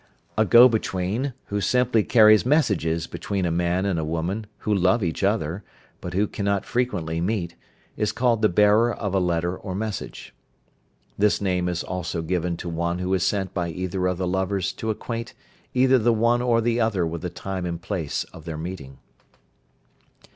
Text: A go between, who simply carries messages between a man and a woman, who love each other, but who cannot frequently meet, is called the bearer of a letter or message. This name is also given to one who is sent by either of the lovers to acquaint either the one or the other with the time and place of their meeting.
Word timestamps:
A 0.35 0.45
go 0.45 0.67
between, 0.67 1.33
who 1.53 1.61
simply 1.61 2.01
carries 2.03 2.43
messages 2.43 3.05
between 3.05 3.45
a 3.45 3.51
man 3.51 3.85
and 3.85 3.99
a 3.99 4.03
woman, 4.03 4.47
who 4.61 4.73
love 4.73 5.03
each 5.03 5.21
other, 5.23 5.63
but 5.99 6.15
who 6.15 6.25
cannot 6.25 6.65
frequently 6.65 7.21
meet, 7.21 7.55
is 7.95 8.11
called 8.11 8.41
the 8.41 8.49
bearer 8.49 8.91
of 8.91 9.13
a 9.13 9.19
letter 9.19 9.55
or 9.55 9.75
message. 9.75 10.33
This 11.19 11.39
name 11.39 11.69
is 11.69 11.83
also 11.83 12.23
given 12.23 12.57
to 12.57 12.67
one 12.67 12.97
who 12.97 13.13
is 13.13 13.21
sent 13.21 13.53
by 13.53 13.69
either 13.69 14.07
of 14.07 14.17
the 14.17 14.25
lovers 14.25 14.73
to 14.73 14.89
acquaint 14.89 15.35
either 15.71 15.99
the 15.99 16.11
one 16.13 16.41
or 16.41 16.61
the 16.61 16.79
other 16.81 17.05
with 17.05 17.21
the 17.21 17.29
time 17.29 17.67
and 17.67 17.79
place 17.79 18.23
of 18.33 18.45
their 18.45 18.57
meeting. 18.57 18.97